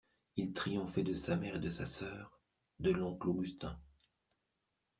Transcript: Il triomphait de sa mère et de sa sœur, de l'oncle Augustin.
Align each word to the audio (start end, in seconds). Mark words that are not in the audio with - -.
Il 0.35 0.51
triomphait 0.53 1.03
de 1.03 1.13
sa 1.13 1.35
mère 1.37 1.57
et 1.57 1.59
de 1.59 1.69
sa 1.69 1.85
sœur, 1.85 2.41
de 2.79 2.89
l'oncle 2.89 3.29
Augustin. 3.29 3.79